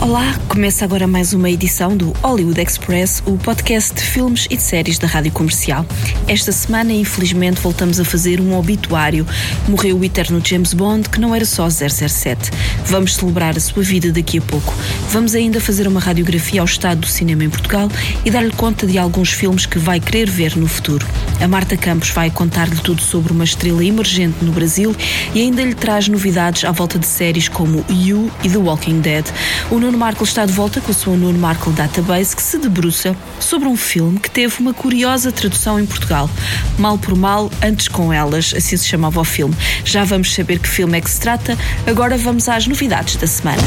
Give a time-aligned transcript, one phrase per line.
[0.00, 4.62] Olá, começa agora mais uma edição do Hollywood Express, o podcast de filmes e de
[4.62, 5.84] séries da Rádio Comercial.
[6.28, 9.26] Esta semana, infelizmente, voltamos a fazer um obituário.
[9.68, 12.52] Morreu o eterno James Bond, que não era só 007.
[12.86, 14.72] Vamos celebrar a sua vida daqui a pouco.
[15.10, 17.90] Vamos ainda fazer uma radiografia ao estado do cinema em Portugal
[18.24, 21.04] e dar-lhe conta de alguns filmes que vai querer ver no futuro.
[21.40, 24.94] A Marta Campos vai contar-lhe tudo sobre uma estrela emergente no Brasil
[25.34, 29.24] e ainda lhe traz novidades à volta de séries como You e The Walking Dead.
[29.70, 33.16] O Nuno Marco está de volta com a sua Nuno Marco Database que se debruça
[33.40, 36.28] sobre um filme que teve uma curiosa tradução em Portugal.
[36.76, 39.56] Mal por mal, antes com elas, assim se chamava o filme.
[39.86, 41.56] Já vamos saber que filme é que se trata,
[41.86, 43.62] agora vamos às novidades da semana.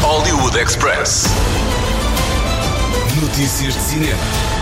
[0.00, 1.24] Hollywood Express.
[3.20, 4.53] Notícias de cinema.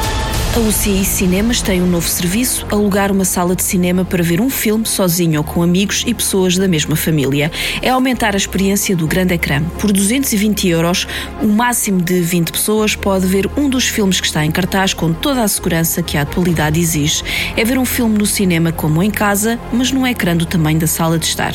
[0.55, 4.50] A UCI Cinemas tem um novo serviço, alugar uma sala de cinema para ver um
[4.50, 7.50] filme sozinho ou com amigos e pessoas da mesma família.
[7.81, 9.62] É aumentar a experiência do grande ecrã.
[9.81, 11.09] Por 220 euros,
[11.41, 15.14] o máximo de 20 pessoas pode ver um dos filmes que está em cartaz com
[15.14, 17.22] toda a segurança que a atualidade exige.
[17.56, 20.87] É ver um filme no cinema como em casa, mas num ecrã do tamanho da
[20.87, 21.55] sala de estar.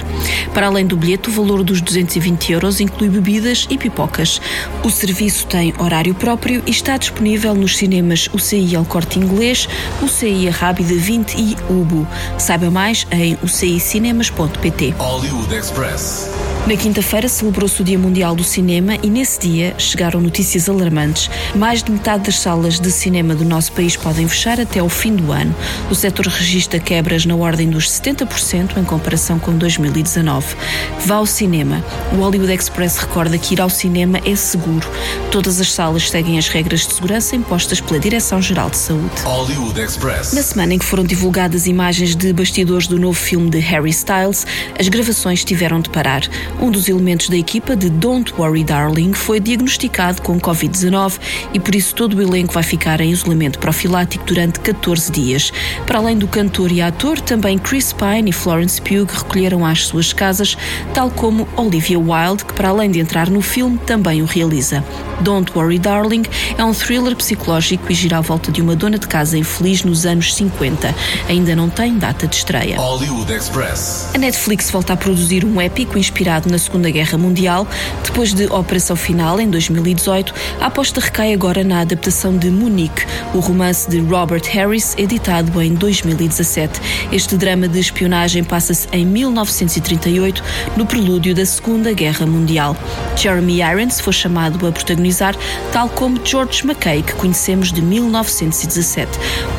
[0.55, 4.41] Para além do bilhete, o valor dos 220 euros inclui bebidas e pipocas.
[4.83, 9.67] O serviço tem horário próprio e está disponível nos cinemas UCI Corte Inglês,
[10.01, 12.07] UCI Rábida 20 e Ubo.
[12.37, 14.95] Saiba mais em ucicinemas.pt.
[14.97, 16.46] Hollywood Express.
[16.67, 21.29] Na quinta-feira celebrou-se o Dia Mundial do Cinema e nesse dia chegaram notícias alarmantes.
[21.55, 25.15] Mais de metade das salas de cinema do nosso país podem fechar até o fim
[25.15, 25.55] do ano.
[25.89, 30.57] O setor registra quebras na ordem dos 70% em comparação com 2019.
[31.05, 31.81] Vá ao cinema.
[32.11, 34.89] O Hollywood Express recorda que ir ao cinema é seguro.
[35.31, 39.21] Todas as salas seguem as regras de segurança impostas pela Direção-Geral de Saúde.
[39.23, 40.33] Hollywood Express.
[40.33, 44.45] Na semana em que foram divulgadas imagens de bastidores do novo filme de Harry Styles,
[44.77, 46.23] as gravações tiveram de parar.
[46.59, 51.19] Um dos elementos da equipa de Don't Worry Darling foi diagnosticado com Covid-19
[51.53, 55.53] e por isso todo o elenco vai ficar em isolamento profilático durante 14 dias.
[55.85, 60.11] Para além do cantor e ator, também Chris Pine e Florence Pugh recolheram às suas
[60.11, 60.57] casas,
[60.95, 64.83] tal como Olivia Wilde, que para além de entrar no filme, também o realiza.
[65.21, 66.23] Don't Worry Darling
[66.57, 70.05] é um thriller psicológico e gira à volta de uma dona de casa infeliz nos
[70.05, 70.93] anos 50.
[71.29, 72.77] Ainda não tem data de estreia.
[72.77, 74.09] Hollywood Express.
[74.13, 77.67] A Netflix volta a produzir um épico inspirado na Segunda Guerra Mundial.
[78.03, 83.39] Depois de Operação Final, em 2018, a aposta recai agora na adaptação de Munique, o
[83.39, 86.79] romance de Robert Harris, editado em 2017.
[87.11, 90.43] Este drama de espionagem passa-se em 1938,
[90.75, 92.75] no prelúdio da Segunda Guerra Mundial.
[93.15, 95.35] Jeremy Irons foi chamado a protagonizar,
[95.71, 99.11] tal como George Mackay, que conhecemos de 1917.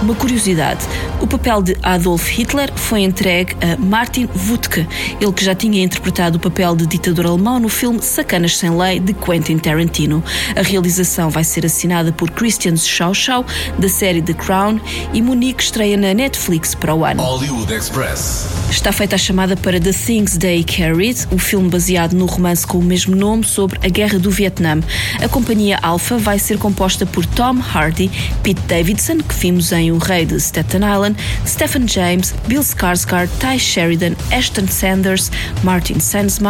[0.03, 0.81] Uma curiosidade:
[1.21, 4.87] o papel de Adolf Hitler foi entregue a Martin Wuttke,
[5.21, 9.01] ele que já tinha interpretado o papel de ditador alemão no filme Sacanas Sem Lei
[9.01, 10.23] de Quentin Tarantino.
[10.57, 13.45] A realização vai ser assinada por Christian Schauschau,
[13.79, 14.81] da série The Crown,
[15.13, 17.23] e Monique estreia na Netflix para o ano.
[17.23, 18.47] Hollywood Express.
[18.71, 22.79] Está feita a chamada para The Things They Carried, o filme baseado no romance com
[22.79, 24.81] o mesmo nome sobre a Guerra do Vietnã.
[25.23, 28.11] A companhia Alpha vai ser composta por Tom Hardy,
[28.43, 33.59] Pete Davidson, que vimos em O Rei de Staten Island, Stephen James, Bill Skarsgård, Ty
[33.59, 35.31] Sheridan, Ashton Sanders,
[35.63, 35.99] Martin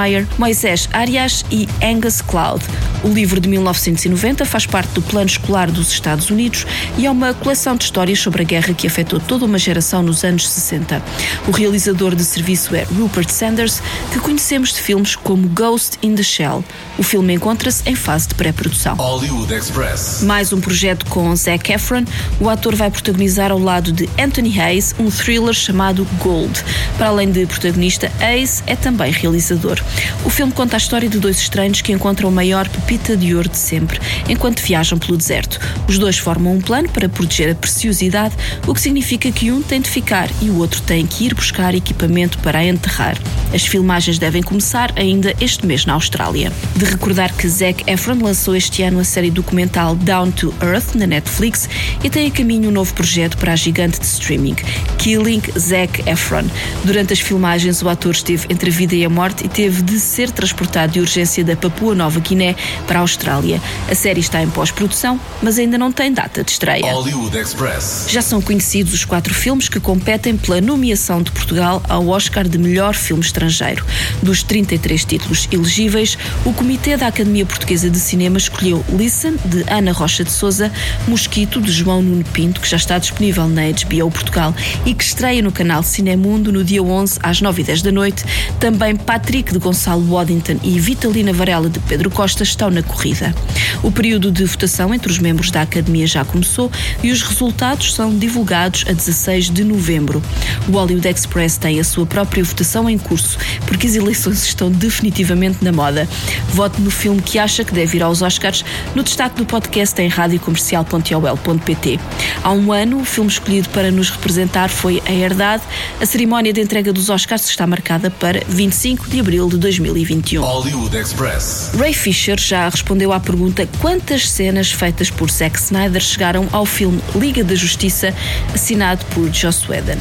[0.08, 2.64] Sandsmeyer, Moisés Arias e Angus Cloud.
[3.04, 7.32] O livro de 1990 faz parte do plano escolar dos Estados Unidos e é uma
[7.34, 11.00] coleção de histórias sobre a guerra que afetou toda uma geração nos anos 60.
[11.46, 13.80] O realizador de serviço é Rupert Sanders,
[14.12, 16.64] que conhecemos de filmes como Ghost in the Shell.
[16.98, 18.96] O filme encontra-se em fase de pré-produção.
[18.96, 20.22] Hollywood Express.
[20.22, 22.04] Mais um projeto com Zac Efron.
[22.40, 26.64] O ator vai protagonizar ao lado de Anthony Hayes um thriller chamado Gold.
[26.96, 29.80] Para além de protagonista, Hayes é também realizador.
[30.24, 33.48] O filme conta a história de dois estranhos que encontram a maior pepita de ouro
[33.48, 35.58] de sempre, enquanto viajam pelo deserto.
[35.88, 38.34] Os dois formam um plano para proteger a preciosidade,
[38.66, 41.74] o que significa que um tem de ficar e o outro tem que ir buscar
[41.74, 43.16] equipamento para a enterrar.
[43.52, 46.52] As filmagens devem começar ainda este mês na Austrália.
[46.76, 51.06] De recordar que Zac Efron lançou este ano a série documental Down to Earth na
[51.06, 51.68] Netflix
[52.04, 54.56] e tem a caminho um novo projeto para a gigante de streaming,
[54.98, 56.44] Killing Zac Efron.
[56.84, 59.98] Durante as filmagens, o ator esteve entre a vida e a morte e teve de
[59.98, 62.54] ser transportado de urgência da Papua Nova Guiné
[62.86, 63.60] para a Austrália.
[63.90, 66.92] A série está em pós-produção, mas ainda não tem data de estreia.
[66.92, 68.06] Hollywood Express.
[68.08, 72.58] Já são conhecidos os quatro filmes que competem pela nomeação de Portugal ao Oscar de
[72.58, 73.84] melhor filme estrangeiro.
[74.22, 79.92] Dos 33 títulos elegíveis, o Comitê da Academia Portuguesa de Cinema escolheu Listen, de Ana
[79.92, 80.70] Rocha de Souza,
[81.06, 85.42] Mosquito, de João Nuno Pinto, que já está disponível na HBO Portugal e que estreia
[85.42, 88.24] no canal Cinemundo no dia 11 às 9h10 da noite.
[88.60, 93.32] Também Patrick, de Gonçalo Waddington e Vitalina Varela, de Pedro Costa, estão na corrida.
[93.80, 96.68] O período de votação entre os membros da Academia já começou
[97.00, 100.20] e os resultados são divulgados a 16 de novembro.
[100.68, 105.64] O Hollywood Express tem a sua própria votação em curso, porque as eleições estão definitivamente
[105.64, 106.08] na moda.
[106.48, 108.64] Vote no filme que acha que deve ir aos Oscars
[108.96, 112.00] no destaque do podcast em radiocomercial.ol.pt.
[112.42, 115.62] Há um ano, o filme escolhido para nos representar foi A Herdade.
[116.00, 120.42] A cerimónia de entrega dos Oscars está marcada para 25 de abril de 2021.
[120.42, 121.70] Hollywood Express.
[121.78, 127.00] Ray Fisher já respondeu à pergunta quantas cenas feitas por Zack Snyder chegaram ao filme
[127.14, 128.14] Liga da Justiça,
[128.54, 129.98] assinado por Joss Whedon.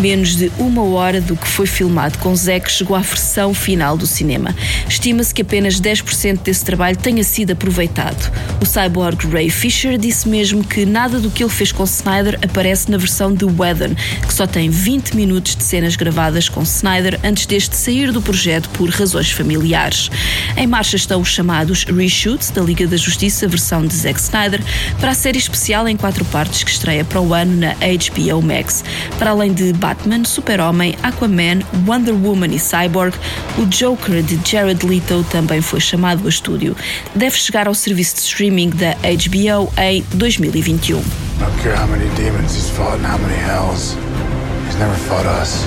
[0.00, 4.06] Menos de uma hora do que foi filmado com Zack chegou à versão final do
[4.06, 4.54] cinema.
[4.88, 8.32] Estima-se que apenas 10% desse trabalho tenha sido aproveitado.
[8.60, 12.90] O cyborg Ray Fisher disse mesmo que nada do que ele fez com Snyder aparece
[12.90, 13.94] na versão de Whedon,
[14.26, 18.68] que só tem 20 minutos de cenas gravadas com Snyder antes deste sair do projeto
[18.70, 20.10] por razões familiares.
[20.56, 24.60] Em marcha estão os chamados reshoots da Liga da Justiça, versão de Zack Snyder,
[25.00, 28.84] para a série especial em quatro partes que estreia para o ano na HBO Max.
[29.18, 33.16] Para além de Batman, Super-Homem, Aquaman, Wonder Woman e Cyborg,
[33.58, 36.76] o Joker de Jared Leto também foi chamado a estúdio.
[37.14, 40.98] Deve chegar ao serviço de streaming da HBO em 2021.
[40.98, 43.96] I care how many demons he's fought and how many hells.
[44.66, 45.66] He's never fought us.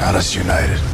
[0.00, 0.93] Not us united.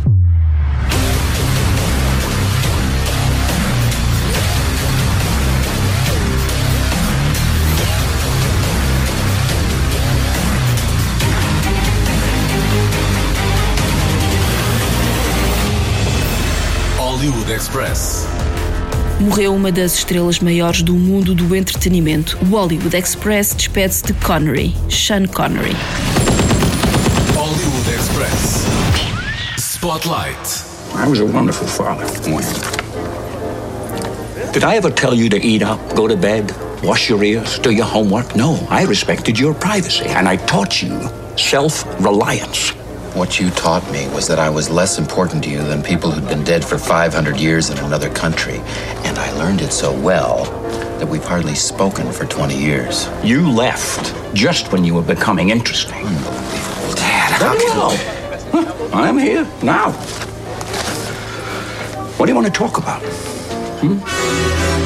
[17.30, 18.26] Hollywood Express.
[19.20, 22.36] Morreu uma das estrelas maiores do mundo do entretenimento.
[22.42, 25.76] O Hollywood Express despede-se de Connery, Sean Connery.
[27.36, 28.66] Hollywood Express.
[29.58, 30.64] Spotlight.
[30.96, 32.04] I was a wonderful father.
[34.52, 37.70] Did I ever tell you to eat up, go to bed, wash your ears, do
[37.70, 38.34] your homework?
[38.34, 40.98] No, I respected your privacy, and I taught you
[41.36, 42.72] self reliance.
[43.14, 46.28] What you taught me was that I was less important to you than people who'd
[46.28, 48.58] been dead for 500 years in another country.
[49.04, 50.44] And I learned it so well
[50.98, 53.08] that we've hardly spoken for 20 years.
[53.24, 56.06] You left just when you were becoming interesting.
[56.06, 56.94] Unbelievable.
[56.94, 58.64] Dad, how can.
[58.64, 59.90] Huh, I'm here now.
[62.16, 63.02] What do you want to talk about?
[63.82, 64.79] Hmm?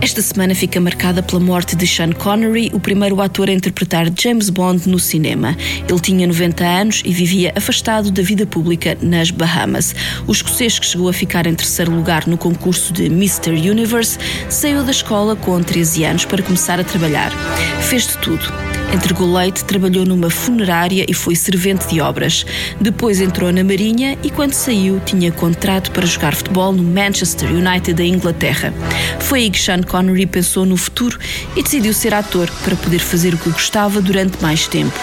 [0.00, 4.48] Esta semana fica marcada pela morte de Sean Connery, o primeiro ator a interpretar James
[4.48, 5.56] Bond no cinema.
[5.88, 9.94] Ele tinha 90 anos e vivia afastado da vida pública nas Bahamas.
[10.26, 13.50] O escocês que chegou a ficar em terceiro lugar no concurso de Mr.
[13.50, 14.18] Universe
[14.48, 17.32] saiu da escola com 13 anos para começar a trabalhar.
[17.82, 18.77] Fez de tudo.
[18.92, 22.46] Entregou leite, trabalhou numa funerária e foi servente de obras.
[22.80, 27.94] Depois entrou na Marinha e, quando saiu, tinha contrato para jogar futebol no Manchester United
[27.94, 28.72] da Inglaterra.
[29.20, 31.18] Foi aí que Sean Connery pensou no futuro
[31.54, 34.98] e decidiu ser ator para poder fazer o que gostava durante mais tempo.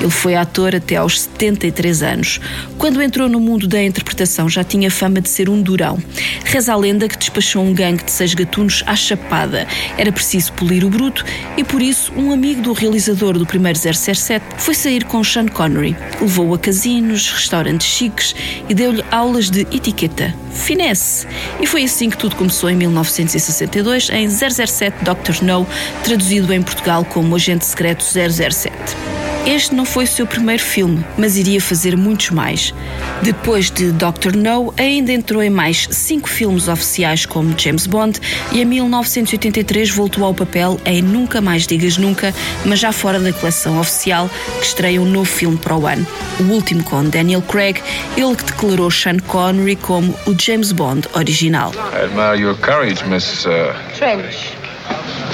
[0.00, 2.40] Ele foi ator até aos 73 anos.
[2.76, 5.98] Quando entrou no mundo da interpretação, já tinha fama de ser um durão.
[6.44, 9.66] Reza a lenda que despachou um gangue de seis gatunos à chapada.
[9.96, 11.24] Era preciso polir o bruto
[11.56, 15.96] e, por isso, um amigo do realizador do primeiro 007 foi sair com Sean Connery.
[16.20, 18.34] Levou-o a casinos, restaurantes chiques
[18.68, 21.26] e deu-lhe aulas de etiqueta, finesse.
[21.60, 25.42] E foi assim que tudo começou em 1962 em 007 Dr.
[25.42, 25.66] No,
[26.04, 29.27] traduzido em Portugal como Agente Secreto 007.
[29.48, 32.74] Este não foi o seu primeiro filme, mas iria fazer muitos mais.
[33.22, 34.36] Depois de Dr.
[34.36, 38.20] No, ainda entrou em mais cinco filmes oficiais como James Bond
[38.52, 42.34] e em 1983 voltou ao papel em Nunca Mais Digas Nunca,
[42.66, 44.28] mas já fora da coleção oficial,
[44.58, 46.06] que estreia um novo filme para o ano.
[46.40, 47.80] O último com Daniel Craig,
[48.18, 51.72] ele que declarou Sean Connery como o James Bond original.
[51.72, 53.46] I admire your courage, Miss.
[53.46, 54.52] Uh, Trench.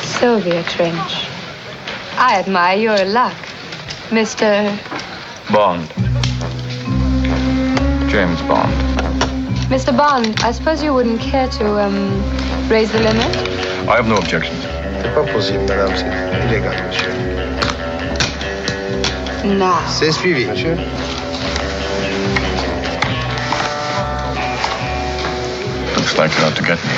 [0.05, 1.29] Sylvia Trench.
[2.17, 3.35] I admire your luck,
[4.11, 4.69] Mr.
[5.53, 5.89] Bond.
[8.11, 8.73] James Bond.
[9.71, 9.97] Mr.
[9.97, 10.39] Bond.
[10.41, 12.23] I suppose you wouldn't care to um,
[12.69, 13.37] raise the limit?
[13.89, 14.61] I have no objections.
[15.03, 15.95] C'est pas possible, madame.
[15.97, 16.07] C'est
[16.47, 17.13] illégal, monsieur.
[19.45, 19.75] No.
[19.89, 20.77] C'est suivi, monsieur.
[25.97, 26.93] Looks like you're out to get me.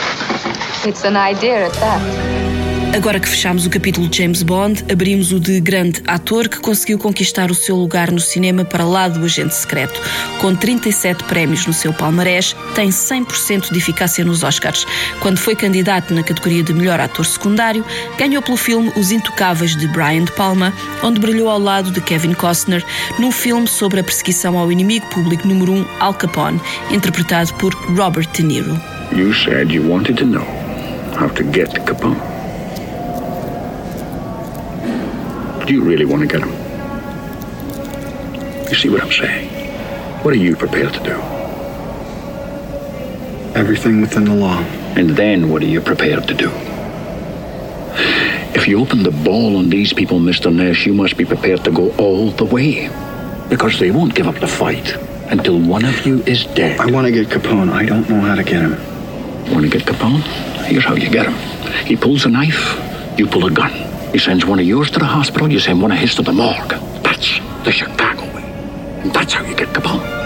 [0.88, 2.45] It's an idea at that.
[2.96, 6.98] Agora que fechamos o capítulo de James Bond, abrimos o de grande ator que conseguiu
[6.98, 10.00] conquistar o seu lugar no cinema para lá do agente secreto.
[10.40, 14.86] Com 37 prémios no seu palmarés, tem 100% de eficácia nos Oscars.
[15.20, 17.84] Quando foi candidato na categoria de melhor ator secundário,
[18.16, 20.72] ganhou pelo filme Os Intocáveis de Brian De Palma,
[21.02, 22.82] onde brilhou ao lado de Kevin Costner,
[23.18, 26.58] num filme sobre a perseguição ao inimigo público número 1, Al Capone,
[26.90, 28.80] interpretado por Robert De Niro.
[29.12, 30.46] You said you wanted to know
[31.20, 32.35] how to get Capone.
[35.66, 36.52] Do you really want to get him?
[38.68, 39.48] You see what I'm saying?
[40.22, 41.16] What are you prepared to do?
[43.58, 44.60] Everything within the law.
[44.96, 46.52] And then what are you prepared to do?
[48.54, 50.54] If you open the ball on these people, Mr.
[50.54, 52.88] Nash, you must be prepared to go all the way.
[53.48, 54.94] Because they won't give up the fight
[55.32, 56.78] until one of you is dead.
[56.78, 57.72] I want to get Capone.
[57.72, 58.72] I don't know how to get him.
[59.52, 60.22] Want to get Capone?
[60.66, 61.34] Here's how you get him.
[61.86, 62.78] He pulls a knife,
[63.18, 63.95] you pull a gun.
[64.12, 66.32] He sends one of yours to the hospital, you send one of his to the
[66.32, 66.70] morgue.
[67.02, 68.44] That's the Chicago way.
[69.02, 70.25] And that's how you get the Capone.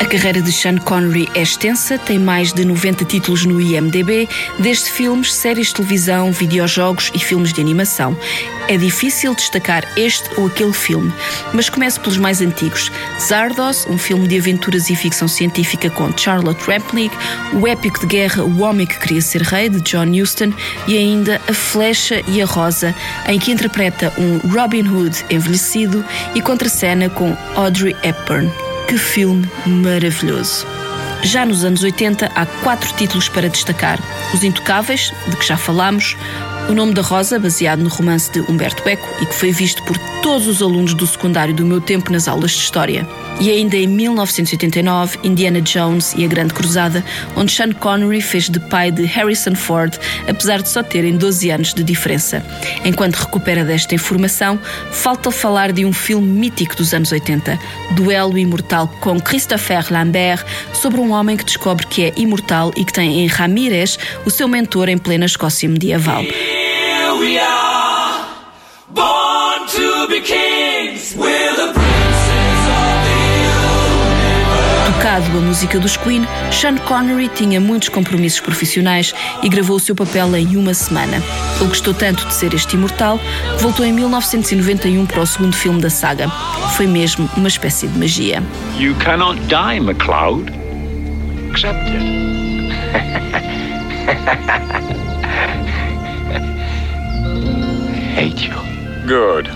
[0.00, 4.90] A carreira de Sean Connery é extensa, tem mais de 90 títulos no IMDb, desde
[4.90, 8.16] filmes, séries de televisão, videojogos e filmes de animação.
[8.68, 11.12] É difícil destacar este ou aquele filme,
[11.52, 12.92] mas começo pelos mais antigos.
[13.20, 17.10] Zardos, um filme de aventuras e ficção científica com Charlotte Rampling,
[17.54, 20.52] o épico de guerra O Homem que Queria Ser Rei, de John Huston,
[20.86, 22.94] e ainda A Flecha e a Rosa,
[23.26, 26.04] em que interpreta um Robin Hood envelhecido
[26.36, 28.48] e contracena com Audrey Hepburn.
[28.88, 30.66] Que filme maravilhoso!
[31.22, 33.98] Já nos anos 80 há quatro títulos para destacar:
[34.32, 36.16] Os Intocáveis, de que já falámos,
[36.68, 39.96] O Nome da Rosa, baseado no romance de Humberto Eco e que foi visto por
[40.22, 43.08] todos os alunos do secundário do meu tempo nas aulas de História.
[43.40, 47.02] E ainda em 1989, Indiana Jones e a Grande Cruzada,
[47.34, 49.94] onde Sean Connery fez de pai de Harrison Ford,
[50.28, 52.44] apesar de só terem 12 anos de diferença.
[52.84, 54.60] Enquanto recupera desta informação,
[54.90, 57.58] falta falar de um filme mítico dos anos 80,
[57.92, 60.44] Duelo Imortal com Christopher Lambert,
[60.74, 64.46] sobre um homem que descobre que é imortal e que tem em Ramírez o seu
[64.46, 66.22] mentor em plena Escócia medieval.
[67.18, 68.26] We are,
[68.94, 71.16] born to be kings.
[71.16, 78.38] We're the princes of the Tocado a música dos Queen, Sean Connery tinha muitos compromissos
[78.38, 81.20] profissionais e gravou o seu papel em uma semana.
[81.58, 83.18] Ele gostou tanto de ser este imortal
[83.56, 86.28] que voltou em 1991 para o segundo filme da saga.
[86.76, 88.40] Foi mesmo uma espécie de magia.
[88.78, 90.52] You cannot die, McLeod.
[91.50, 92.18] Accept it.
[98.18, 98.54] hate you.
[99.06, 99.46] Good.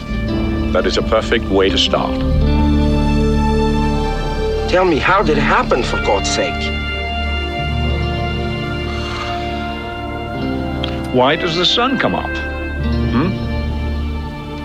[0.72, 2.20] That is a perfect way to start.
[4.70, 6.62] Tell me, how did it happen, for God's sake?
[11.12, 12.30] Why does the sun come up?
[13.14, 13.30] Hmm?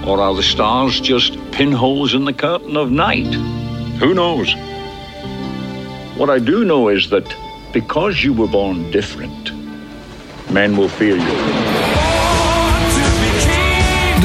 [0.08, 3.34] Or are the stars just pinholes in the curtain of night?
[4.00, 4.54] Who knows?
[6.20, 7.36] What I do know is that
[7.74, 9.52] because you were born different,
[10.52, 11.67] men will fear you.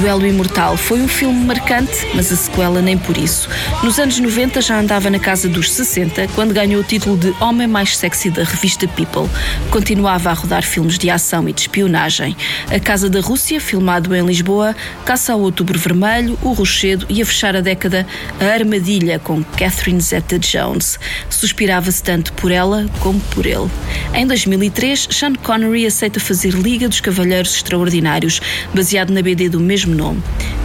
[0.03, 3.49] Duelo Imortal foi um filme marcante, mas a sequela nem por isso.
[3.85, 7.69] Nos anos 90 já andava na casa dos 60 quando ganhou o título de Homem
[7.69, 9.31] Mais Sexy da revista People.
[9.71, 12.37] Continuava a rodar filmes de ação e de espionagem.
[12.69, 17.27] A Casa da Rússia, filmado em Lisboa, Caça ao Outubro Vermelho, O Rochedo e a
[17.27, 18.05] fechar a década
[18.41, 20.99] A Armadilha com Catherine Zeta-Jones.
[21.31, 23.71] Suspirava-se tanto por ela como por ele.
[24.13, 28.41] Em 2003, Sean Connery aceita fazer Liga dos Cavalheiros Extraordinários,
[28.75, 30.23] baseado na BD do mesmo nome.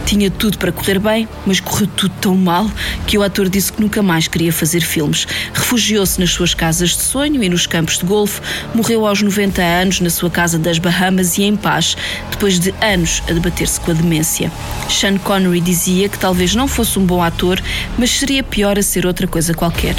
[0.08, 2.66] Tinha tudo para correr bem, mas correu tudo tão mal
[3.06, 5.26] que o ator disse que nunca mais queria fazer filmes.
[5.52, 8.40] Refugiou-se nas suas casas de sonho e nos campos de golfe,
[8.74, 11.94] morreu aos 90 anos na sua casa das Bahamas e em paz,
[12.30, 14.50] depois de anos a debater-se com a demência.
[14.88, 17.60] Sean Connery dizia que talvez não fosse um bom ator,
[17.98, 19.96] mas seria pior a ser outra coisa qualquer.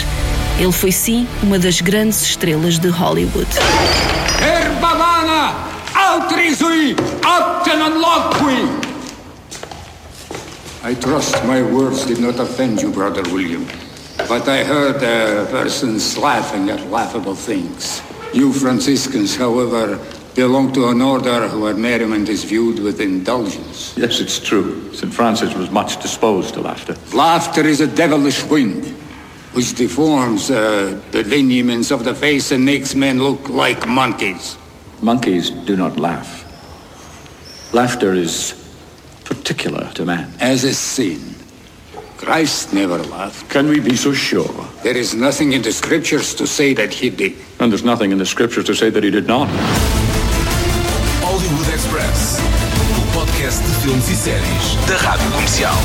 [0.58, 3.48] Ele foi sim uma das grandes estrelas de Hollywood.
[4.42, 5.54] Herbamana,
[5.94, 8.89] autrizui, optenon loqui.
[10.90, 13.64] I trust my words did not offend you, Brother William.
[14.28, 18.02] But I heard uh, persons laughing at laughable things.
[18.34, 20.00] You Franciscans, however,
[20.34, 23.96] belong to an order where merriment is viewed with indulgence.
[23.96, 24.92] Yes, it's true.
[24.96, 25.14] St.
[25.14, 26.96] Francis was much disposed to laughter.
[27.14, 28.84] Laughter is a devilish wind,
[29.54, 34.58] which deforms uh, the lineaments of the face and makes men look like monkeys.
[35.04, 36.48] Monkeys do not laugh.
[37.76, 38.56] Laughter is
[39.30, 40.28] particular to man.
[40.40, 41.20] As a sin.
[42.18, 43.50] Christ never laughed.
[43.50, 44.54] Can we be so sure?
[44.84, 47.34] There is nothing in the scriptures to say that he did.
[47.60, 49.48] And there's nothing in the scriptures to say that he did not.
[51.24, 52.40] Hollywood Express,
[52.98, 55.78] o podcast de filmes e séries da Rádio Comercial.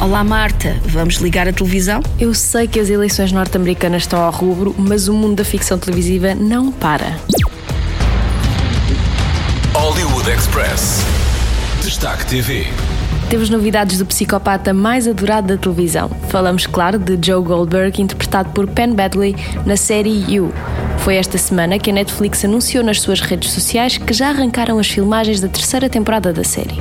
[0.00, 2.00] Olá Marta, vamos ligar a televisão?
[2.18, 6.34] Eu sei que as eleições norte-americanas estão ao rubro, mas o mundo da ficção televisiva
[6.34, 7.18] não para.
[9.74, 11.04] Hollywood Express.
[11.98, 12.64] Destaque TV.
[13.28, 16.08] Temos novidades do psicopata mais adorado da televisão.
[16.28, 19.34] Falamos, claro, de Joe Goldberg, interpretado por Penn Badley
[19.66, 20.52] na série You.
[20.98, 24.88] Foi esta semana que a Netflix anunciou nas suas redes sociais que já arrancaram as
[24.88, 26.78] filmagens da terceira temporada da série.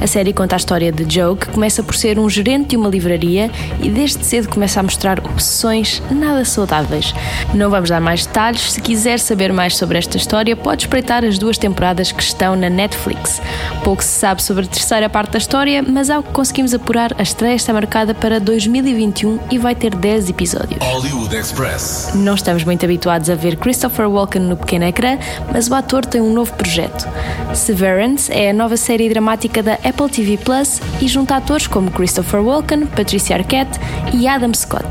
[0.00, 2.88] A série conta a história de Joe, que começa por ser um gerente de uma
[2.88, 3.50] livraria
[3.82, 7.14] e desde cedo começa a mostrar obsessões nada saudáveis.
[7.54, 11.38] Não vamos dar mais detalhes, se quiser saber mais sobre esta história, pode espreitar as
[11.38, 13.40] duas temporadas que estão na Netflix.
[13.84, 17.22] Pouco se sabe sobre a terceira parte da história, mas ao que conseguimos apurar, a
[17.22, 20.80] estreia está marcada para 2021 e vai ter 10 episódios.
[20.82, 22.12] Hollywood Express.
[22.14, 25.18] Não estamos muito habituados a ver Christopher Walken no pequeno ecrã,
[25.52, 27.08] mas o ator tem um novo projeto.
[27.54, 32.40] Severance é a nova série dramática da Apple TV Plus e junta atores como Christopher
[32.40, 33.78] Walken, Patricia Arquette
[34.12, 34.86] e Adam Scott.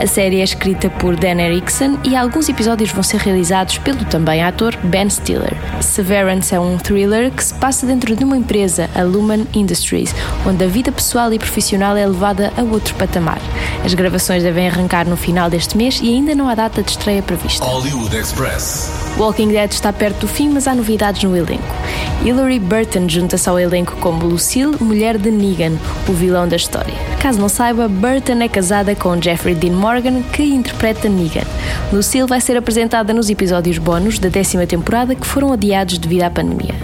[0.00, 4.42] A série é escrita por Dan Erickson e alguns episódios vão ser realizados pelo também
[4.42, 5.54] ator Ben Stiller.
[5.80, 10.14] Severance é um thriller que se passa dentro de uma empresa, a Lumen Industries,
[10.46, 13.40] onde a vida pessoal e profissional é levada a outro patamar.
[13.84, 17.22] As gravações devem arrancar no final deste mês e ainda não há data de estreia
[17.22, 17.64] prevista.
[17.64, 19.05] Hollywood Express.
[19.18, 21.74] Walking Dead está perto do fim, mas há novidades no elenco.
[22.22, 25.72] Hilary Burton junta-se ao elenco como Lucille, mulher de Negan,
[26.06, 26.92] o vilão da história.
[27.18, 31.46] Caso não saiba, Burton é casada com Jeffrey Dean Morgan, que interpreta Negan.
[31.90, 36.30] Lucille vai ser apresentada nos episódios bónus da décima temporada que foram adiados devido à
[36.30, 36.74] pandemia.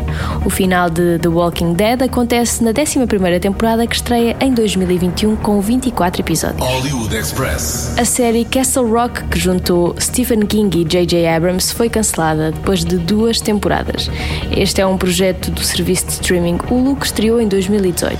[0.44, 5.36] O final de The Walking Dead acontece na décima primeira temporada que estreia em 2021
[5.36, 6.66] com 24 episódios.
[6.66, 7.94] Hollywood Express.
[7.98, 11.26] A série Castle Rock, que juntou Stephen King e J.J.
[11.26, 12.21] Abrams, foi cancelada
[12.52, 14.08] depois de duas temporadas.
[14.56, 18.18] Este é um projeto do serviço de streaming Hulu que estreou em 2018.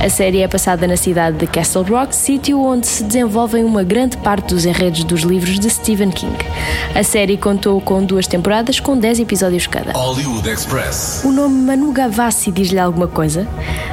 [0.00, 4.16] A série é passada na cidade de Castle Rock, sítio onde se desenvolvem uma grande
[4.18, 6.36] parte dos enredos dos livros de Stephen King.
[6.94, 9.92] A série contou com duas temporadas com 10 episódios cada.
[9.92, 11.22] Hollywood Express.
[11.24, 13.48] O nome Manu Gavassi diz-lhe alguma coisa?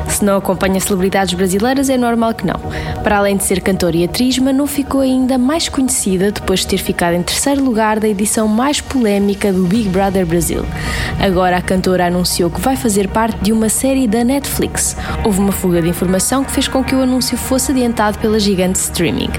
[0.10, 2.60] Se não acompanha celebridades brasileiras, é normal que não.
[3.04, 6.78] Para além de ser cantora e atriz, Manu ficou ainda mais conhecida depois de ter
[6.78, 10.66] ficado em terceiro lugar da edição mais polémica do Big Brother Brasil.
[11.20, 14.96] Agora a cantora anunciou que vai fazer parte de uma série da Netflix.
[15.24, 18.80] Houve uma fuga de informação que fez com que o anúncio fosse adiantado pela gigante
[18.80, 19.30] streaming.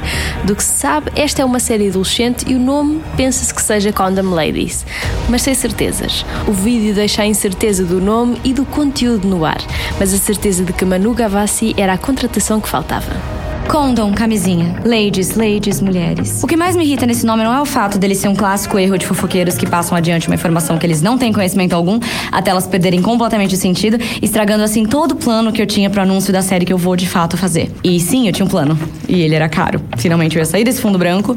[0.45, 3.93] Do que se sabe, esta é uma série adolescente e o nome pensa-se que seja
[3.93, 4.85] Condom Ladies,
[5.29, 6.25] mas sem certezas.
[6.47, 9.61] O vídeo deixa a incerteza do nome e do conteúdo no ar,
[9.99, 13.36] mas a certeza de que Manu Gavassi era a contratação que faltava.
[13.69, 14.75] Condom, camisinha.
[14.85, 16.43] Ladies, ladies, mulheres.
[16.43, 18.79] O que mais me irrita nesse nome não é o fato dele ser um clássico
[18.79, 21.99] erro de fofoqueiros que passam adiante uma informação que eles não têm conhecimento algum,
[22.31, 26.01] até elas perderem completamente o sentido, estragando assim todo o plano que eu tinha pro
[26.01, 27.71] anúncio da série que eu vou de fato fazer.
[27.83, 28.79] E sim, eu tinha um plano.
[29.09, 29.81] E ele era caro.
[29.97, 31.37] Finalmente eu ia sair desse fundo branco,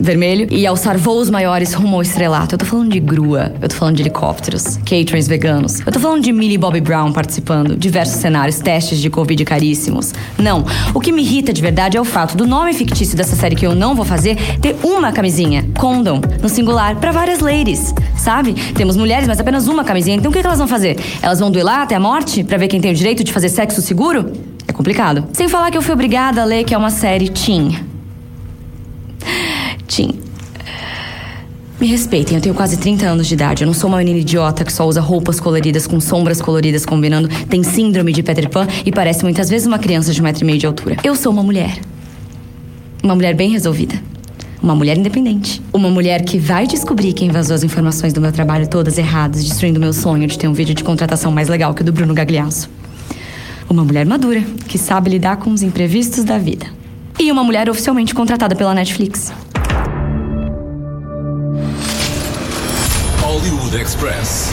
[0.00, 2.54] vermelho e alçar voos maiores rumo ao estrelato.
[2.54, 6.22] Eu tô falando de grua, eu tô falando de helicópteros, caterings veganos, eu tô falando
[6.22, 10.12] de Millie Bobby Brown participando, diversos cenários, testes de Covid caríssimos.
[10.38, 13.54] Não, o que me irrita de verdade é o fato do nome fictício dessa série
[13.54, 18.54] que eu não vou fazer ter uma camisinha, condom, no singular, para várias ladies, sabe?
[18.74, 20.98] Temos mulheres, mas apenas uma camisinha, então o que, que elas vão fazer?
[21.22, 23.82] Elas vão duelar até a morte para ver quem tem o direito de fazer sexo
[23.82, 24.32] seguro?
[24.66, 25.26] É complicado.
[25.32, 27.89] Sem falar que eu fui obrigada a ler que é uma série teen.
[31.80, 33.62] Me respeitem, eu tenho quase 30 anos de idade.
[33.62, 37.26] Eu não sou uma menina idiota que só usa roupas coloridas com sombras coloridas combinando,
[37.46, 40.46] tem síndrome de Peter Pan e parece muitas vezes uma criança de um metro e
[40.46, 40.98] meio de altura.
[41.02, 41.80] Eu sou uma mulher.
[43.02, 43.94] Uma mulher bem resolvida.
[44.62, 45.62] Uma mulher independente.
[45.72, 49.80] Uma mulher que vai descobrir quem vazou as informações do meu trabalho todas erradas, destruindo
[49.80, 52.68] meu sonho de ter um vídeo de contratação mais legal que o do Bruno Gagliasso.
[53.70, 56.66] Uma mulher madura, que sabe lidar com os imprevistos da vida.
[57.18, 59.32] E uma mulher oficialmente contratada pela Netflix.
[63.72, 64.50] Express.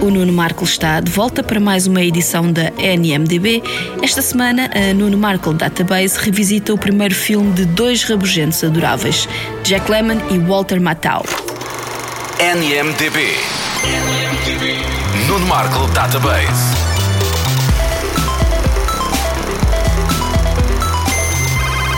[0.00, 3.62] O Nuno Marco está de volta para mais uma edição da NMDB.
[4.02, 9.28] Esta semana, a Nuno Marco Database revisita o primeiro filme de dois rabugentos adoráveis,
[9.64, 11.24] Jack Lemmon e Walter Matthau.
[12.38, 13.36] NMDB.
[15.26, 16.74] Nuno Marco Database.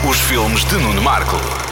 [0.08, 1.65] Os filmes de Nuno Marco.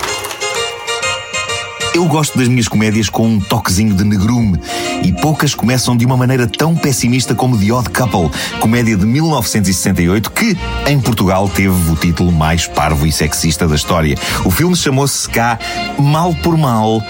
[1.95, 4.61] Eu gosto das minhas comédias com um toquezinho de negrume
[5.05, 10.29] e poucas começam de uma maneira tão pessimista como The Odd Couple, comédia de 1968
[10.33, 14.17] que, em Portugal, teve o título mais parvo e sexista da história.
[14.45, 15.57] O filme chamou-se cá
[15.97, 17.01] Mal por Mal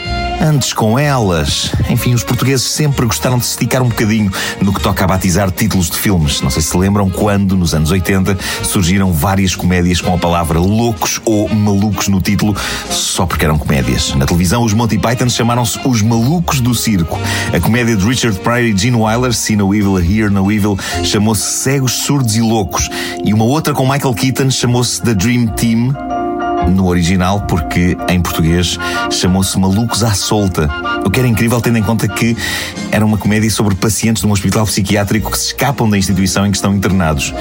[0.40, 1.72] antes com elas.
[1.88, 5.50] Enfim, os portugueses sempre gostaram de se esticar um bocadinho no que toca a batizar
[5.50, 6.40] títulos de filmes.
[6.40, 11.20] Não sei se lembram quando, nos anos 80, surgiram várias comédias com a palavra loucos
[11.24, 12.56] ou malucos no título,
[12.90, 14.14] só porque eram comédias.
[14.14, 17.18] Na televisão, os Monty Python chamaram-se Os Malucos do Circo.
[17.52, 21.42] A comédia de Richard Pryor e Gene Wilder, See No Evil, Hear No Evil, chamou-se
[21.42, 22.88] Cegos, Surdos e Loucos.
[23.24, 26.13] E uma outra com Michael Keaton chamou-se The Dream Team
[26.68, 28.78] no original, porque em português
[29.10, 30.68] chamou-se Malucos à Solta.
[31.04, 32.36] O que era incrível, tendo em conta que
[32.90, 36.50] era uma comédia sobre pacientes de um hospital psiquiátrico que se escapam da instituição em
[36.50, 37.34] que estão internados.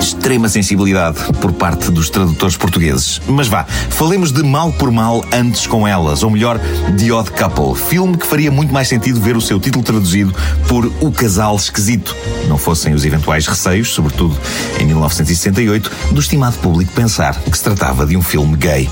[0.00, 3.20] Extrema sensibilidade por parte dos tradutores portugueses.
[3.26, 6.58] Mas vá, falemos de Mal por Mal antes com elas, ou melhor,
[6.98, 7.74] The Odd Couple.
[7.74, 10.34] Filme que faria muito mais sentido ver o seu título traduzido
[10.68, 12.14] por O Casal Esquisito.
[12.46, 14.36] Não fossem os eventuais receios, sobretudo
[14.78, 18.88] em 1968, do estimado público pensar que se tratava de um filme gay.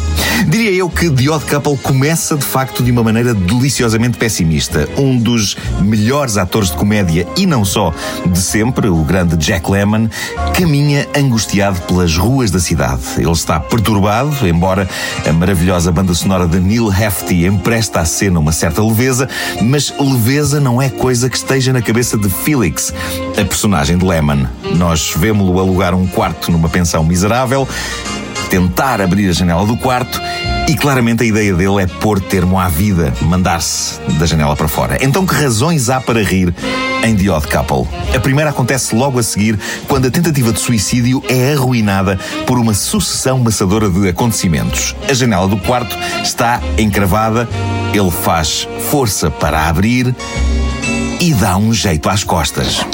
[0.49, 4.88] Diria eu que The Odd Couple começa de facto de uma maneira deliciosamente pessimista.
[4.99, 7.95] Um dos melhores atores de comédia e não só
[8.27, 10.09] de sempre, o grande Jack Lemmon,
[10.55, 13.03] caminha angustiado pelas ruas da cidade.
[13.19, 14.89] Ele está perturbado, embora
[15.27, 19.29] a maravilhosa banda sonora de Neil Hefti empresta à cena uma certa leveza,
[19.63, 22.93] mas leveza não é coisa que esteja na cabeça de Felix,
[23.39, 24.47] a personagem de Lemmon.
[24.77, 27.69] Nós vemos-lo alugar um quarto numa pensão miserável,
[28.49, 30.21] tentar abrir a janela do quarto
[30.69, 34.99] e claramente a ideia dele é pôr termo à vida, mandar-se da janela para fora.
[35.01, 36.53] Então, que razões há para rir
[37.05, 37.87] em The Odd Couple?
[38.15, 42.75] A primeira acontece logo a seguir, quando a tentativa de suicídio é arruinada por uma
[42.75, 44.95] sucessão maçadora de acontecimentos.
[45.09, 47.49] A janela do quarto está encravada,
[47.93, 50.15] ele faz força para abrir
[51.21, 52.85] e dá um jeito às costas.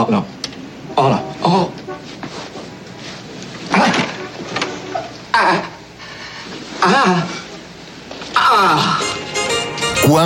[0.00, 0.24] Oh, no.
[0.96, 1.20] Oh, no.
[1.44, 1.72] Oh.
[5.34, 5.70] Ah.
[6.80, 7.28] Ah.
[8.34, 9.00] Ah.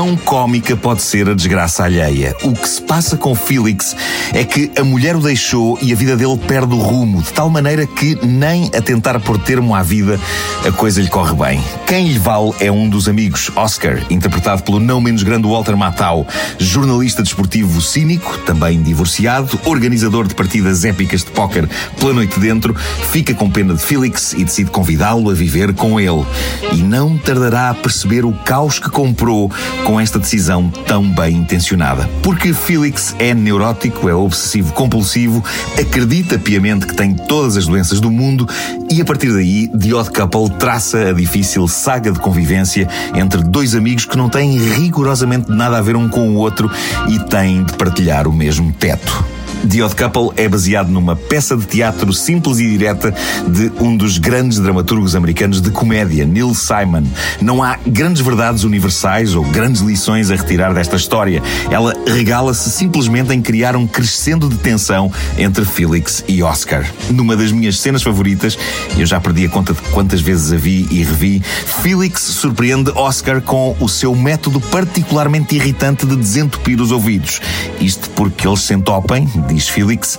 [0.04, 2.36] Quão cómica pode ser a desgraça alheia?
[2.42, 3.96] O que se passa com Felix
[4.34, 7.48] é que a mulher o deixou e a vida dele perde o rumo, de tal
[7.48, 10.20] maneira que nem a tentar pôr termo à vida
[10.62, 11.64] a coisa lhe corre bem.
[11.86, 16.26] Quem lhe vale é um dos amigos, Oscar, interpretado pelo não menos grande Walter Matthau,
[16.58, 21.66] jornalista desportivo cínico, também divorciado, organizador de partidas épicas de póquer
[21.98, 22.74] pela noite dentro,
[23.10, 26.26] fica com pena de Felix e decide convidá-lo a viver com ele.
[26.72, 29.50] E não tardará a perceber o caos que comprou
[29.84, 32.08] com esta decisão tão bem intencionada.
[32.22, 35.42] Porque Felix é neurótico, é obsessivo compulsivo,
[35.78, 38.48] acredita piamente que tem todas as doenças do mundo
[38.90, 43.74] e a partir daí The Odd Couple traça a difícil saga de convivência entre dois
[43.74, 46.70] amigos que não têm rigorosamente nada a ver um com o outro
[47.08, 49.43] e têm de partilhar o mesmo teto.
[49.68, 53.14] The Odd Couple é baseado numa peça de teatro simples e direta
[53.46, 57.04] de um dos grandes dramaturgos americanos de comédia, Neil Simon.
[57.40, 61.42] Não há grandes verdades universais ou grandes lições a retirar desta história.
[61.70, 66.84] Ela regala-se simplesmente em criar um crescendo de tensão entre Felix e Oscar.
[67.10, 68.58] Numa das minhas cenas favoritas,
[68.98, 71.42] eu já perdi a conta de quantas vezes a vi e revi,
[71.82, 77.40] Felix surpreende Oscar com o seu método particularmente irritante de desentupir os ouvidos.
[77.80, 80.18] Isto porque eles se entopem, diz Felix,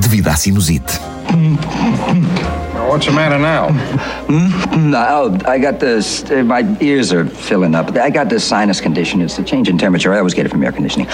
[0.00, 1.00] devido à sinusite.
[2.88, 3.70] What's the matter now?
[4.28, 6.22] Mm, oh, I got this.
[6.30, 7.96] Uh, my ears are filling up.
[7.96, 9.20] I got this sinus condition.
[9.20, 10.12] It's the change in temperature.
[10.12, 11.08] I always get it from air conditioning.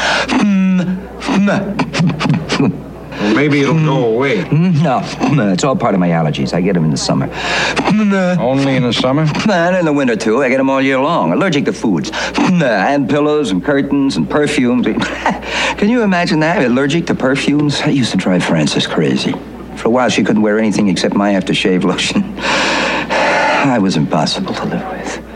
[3.21, 4.15] Maybe it'll go mm.
[4.15, 4.37] away.
[4.45, 6.55] Mm, no, mm, uh, it's all part of my allergies.
[6.55, 7.29] I get them in the summer.
[7.31, 9.23] Uh, Only in the summer?
[9.23, 10.43] Uh, and in the winter, too.
[10.43, 11.33] I get them all year long.
[11.33, 12.11] Allergic to foods.
[12.39, 14.87] And pillows and curtains and perfumes.
[15.77, 16.65] Can you imagine that?
[16.65, 17.81] Allergic to perfumes?
[17.83, 19.33] I used to drive Frances crazy.
[19.77, 22.23] For a while, she couldn't wear anything except my aftershave lotion.
[22.39, 25.31] I was impossible to live with.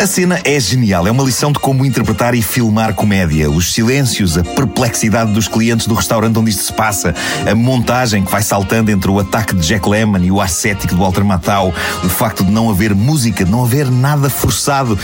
[0.00, 3.50] A cena é genial, é uma lição de como interpretar e filmar comédia.
[3.50, 7.14] Os silêncios, a perplexidade dos clientes do restaurante onde isto se passa,
[7.46, 10.98] a montagem que vai saltando entre o ataque de Jack Lemmon e o ascético de
[10.98, 14.98] Walter Matthau, o facto de não haver música, de não haver nada forçado.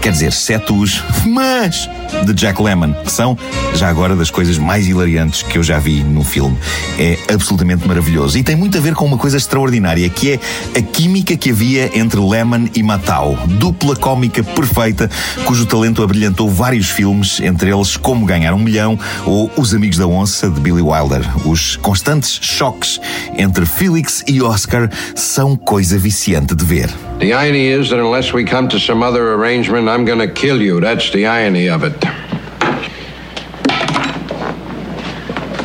[0.00, 1.90] Quer dizer, exceto os mas
[2.24, 3.36] de Jack Lemmon, que são,
[3.74, 6.56] já agora, das coisas mais hilariantes que eu já vi num filme.
[6.96, 8.38] É absolutamente maravilhoso.
[8.38, 11.90] E tem muito a ver com uma coisa extraordinária, que é a química que havia
[11.98, 13.36] entre Lemmon e Matau.
[13.58, 15.08] Dupla cómica perfeita,
[15.44, 20.06] cujo talento abrilhantou vários filmes, entre eles Como Ganhar um Milhão ou Os Amigos da
[20.06, 21.22] Onça, de Billy Wilder.
[21.46, 23.00] Os constantes choques
[23.36, 26.88] entre Felix e Oscar são coisa viciante de ver.
[27.18, 30.80] The irony is that unless we come to some other arrangement, I'm gonna kill you.
[30.80, 31.96] That's the irony of it.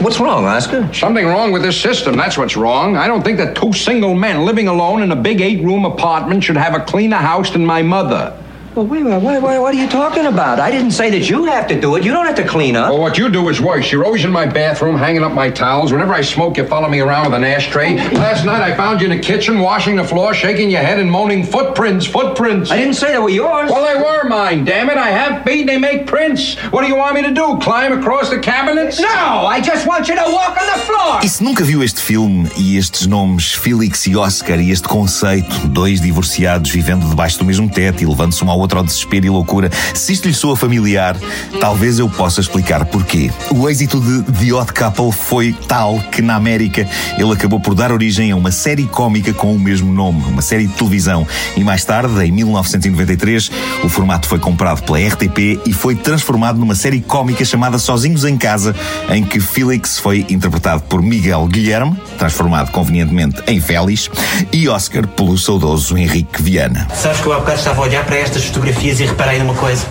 [0.03, 0.93] What's wrong, Oscar?
[0.93, 2.17] Something wrong with this system.
[2.17, 2.97] That's what's wrong.
[2.97, 6.43] I don't think that two single men living alone in a big eight room apartment
[6.43, 8.37] should have a cleaner house than my mother.
[8.75, 9.21] Well, wait a minute.
[9.21, 10.59] What, what, what are you talking about?
[10.59, 12.03] I didn't say that you have to do it.
[12.03, 12.89] You don't have to clean up.
[12.89, 13.91] Well, what you do is worse.
[13.91, 15.91] You're always in my bathroom, hanging up my towels.
[15.91, 17.97] Whenever I smoke, you follow me around with an ashtray.
[18.13, 21.11] Last night, I found you in the kitchen, washing the floor, shaking your head, and
[21.11, 22.71] moaning, footprints, footprints.
[22.71, 23.69] I didn't say they were yours.
[23.69, 24.97] Well, they were mine, damn it.
[24.97, 26.55] I have feet, they make prints.
[26.71, 27.59] What do you want me to do?
[27.61, 28.99] Climb across the cabinets?
[28.99, 31.19] No, I just want you to walk on the floor.
[31.23, 35.67] E se nunca viu este filme e estes nomes, Felix e Oscar, e este conceito,
[35.67, 39.29] dois divorciados vivendo debaixo do mesmo teto e levando-se um ao outro ao desespero e
[39.29, 41.15] loucura, se isto lhe soa familiar,
[41.59, 43.31] talvez eu possa explicar porquê.
[43.51, 47.91] O êxito de The Odd Couple foi tal que na América ele acabou por dar
[47.91, 51.27] origem a uma série cómica com o mesmo nome, uma série de televisão.
[51.55, 53.51] E mais tarde, em 1993,
[53.83, 58.37] o formato foi comprado pela RTP e foi transformado numa série cómica chamada Sozinhos em
[58.37, 58.75] Casa,
[59.09, 64.09] em que Felix foi interpretado por Miguel Guilherme, transformado convenientemente em Félix,
[64.51, 66.87] e Oscar pelo saudoso Henrique Viana.
[66.93, 69.85] Sabes que eu há bocado estava a olhar para estas fotografias e reparei numa coisa.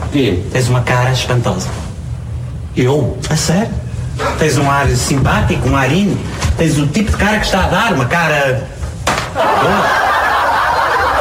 [0.52, 1.68] Tens uma cara espantosa.
[2.76, 3.18] Eu?
[3.28, 3.68] A sério?
[4.38, 6.16] Tens um ar simpático, um arinho.
[6.56, 8.68] Tens o tipo de cara que está a dar, uma cara.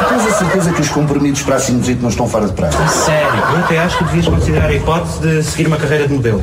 [0.08, 2.78] Tens a certeza que os comprimidos para a sinusite não estão fora de prazo?
[2.80, 3.42] A sério?
[3.52, 6.42] Eu até acho que devias considerar a hipótese de seguir uma carreira de modelo.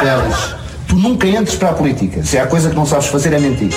[0.00, 0.56] Félix,
[0.92, 2.22] tu nunca entres para a política.
[2.22, 3.70] Se há coisa que não sabes fazer é mentir.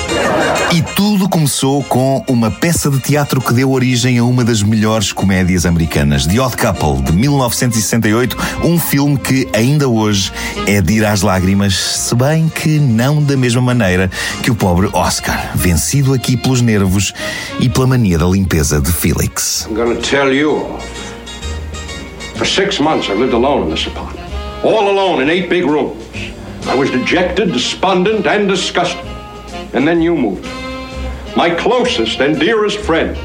[0.73, 5.13] E tudo começou com uma peça de teatro que deu origem a uma das melhores
[5.13, 10.30] comédias americanas, The Odd Couple, de 1968, um filme que ainda hoje
[10.67, 14.12] é de ir às lágrimas, se bem que não da mesma maneira
[14.43, 17.13] que o pobre Oscar, vencido aqui pelos nervos
[17.62, 19.65] e pela mania da limpeza de Felix.
[19.69, 20.78] I'm gonna tell you.
[22.36, 24.25] For six months, I lived alone in this apartment.
[24.65, 26.04] All alone in eight big rooms.
[26.67, 29.06] I was dejected, despondent, and disgusted.
[29.73, 30.45] And then you moved.
[31.38, 33.15] My closest and dearest friend.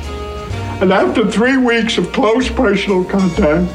[0.82, 3.70] And after three weeks of close personal contact,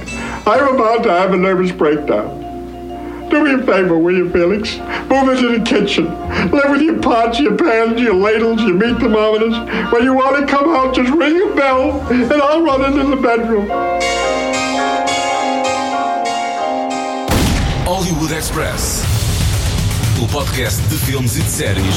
[0.48, 3.30] I'm about to have a nervous breakdown.
[3.30, 4.78] Do me a favor, will you, Felix?
[5.10, 6.06] Move into the kitchen.
[6.52, 9.56] Live with your pots, your pans, your ladles, your meat thermometers.
[9.92, 13.22] When you want to come out, just ring a bell, and I'll run into the
[13.22, 13.68] bedroom.
[17.86, 19.05] Hollywood Express.
[20.36, 21.96] Podcast de filmes e de séries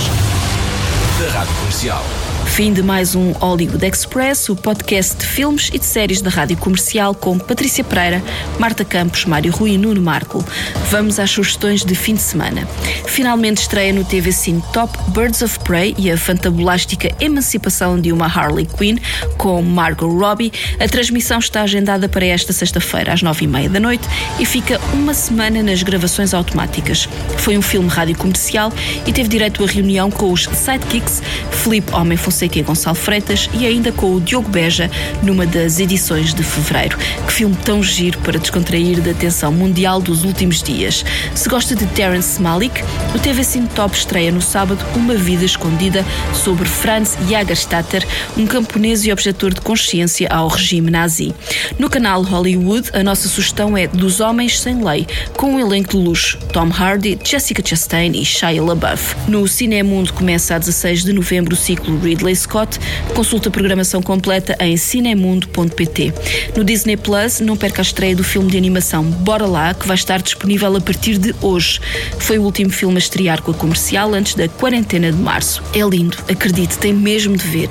[1.19, 2.28] da Rádio Comercial.
[2.49, 6.57] Fim de mais um Hollywood Express, o podcast de filmes e de séries da Rádio
[6.57, 8.21] Comercial com Patrícia Pereira,
[8.59, 10.45] Marta Campos, Mário Rui e Nuno Marco.
[10.91, 12.67] Vamos às sugestões de fim de semana.
[13.07, 18.27] Finalmente estreia no TV Cine Top Birds of Prey e a fantabulástica emancipação de uma
[18.27, 18.97] Harley Quinn
[19.37, 20.53] com Margot Robbie.
[20.81, 24.09] A transmissão está agendada para esta sexta-feira às nove e meia da noite
[24.41, 27.09] e fica uma semana nas gravações automáticas.
[27.39, 28.73] Foi um filme rádio comercial
[29.07, 33.67] e teve direito a reunião com os sidekicks Felipe Homem Fonseca e Gonçalo Freitas e
[33.67, 34.89] ainda com o Diogo Beja
[35.25, 36.97] numa das edições de fevereiro.
[37.27, 41.05] Que filme tão giro para descontrair da atenção mundial dos últimos dias.
[41.35, 42.81] Se gosta de Terence Malick,
[43.13, 49.05] o TV Cine Top estreia no sábado Uma Vida Escondida sobre Franz Jagerstatter, um camponês
[49.05, 51.35] e objetor de consciência ao regime nazi.
[51.77, 55.97] No canal Hollywood, a nossa sugestão é Dos Homens Sem Lei, com um elenco de
[55.97, 59.17] luxo: Tom Hardy, Jessica Chastain e Shia LaBeouf.
[59.27, 62.79] No Cinemundo começa a 16 de novembro o ciclo Ridley Scott.
[63.15, 66.13] Consulta a programação completa em cinemundo.pt.
[66.57, 69.97] No Disney Plus, não perca a estreia do filme de animação Bora Lá, que vai
[69.97, 71.81] estar disponível a partir de hoje.
[72.19, 75.63] Foi o último filme a estrear com a comercial antes da quarentena de março.
[75.75, 77.69] É lindo, acredite, tem mesmo de ver.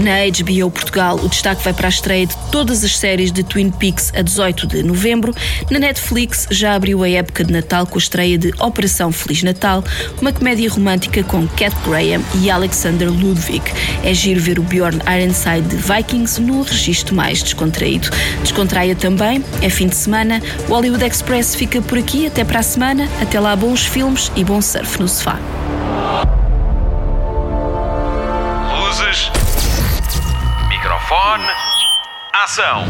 [0.00, 3.70] Na HBO Portugal, o destaque vai para a estreia de todas as séries de Twin
[3.70, 5.34] Peaks a 18 de novembro.
[5.70, 9.84] Na Netflix já abriu a época de Natal com a estreia de Operação Feliz Natal,
[10.20, 13.62] uma comédia romântica com Cat Graham e Alexander Ludwig.
[14.02, 18.08] É giro ver o Bjorn Ironside Vikings num registro mais descontraído.
[18.42, 20.40] Descontraia também, é fim de semana.
[20.68, 23.08] O Hollywood Express fica por aqui até para a semana.
[23.20, 25.38] Até lá, bons filmes e bom surf no sofá.
[28.78, 29.30] Luzes.
[30.68, 31.44] Microfone.
[32.32, 32.86] Ação.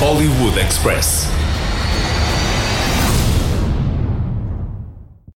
[0.00, 1.37] Hollywood Express.